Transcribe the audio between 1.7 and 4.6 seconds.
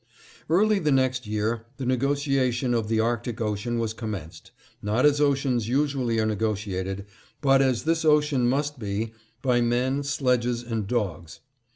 the negotiation of the Arctic Ocean was commenced,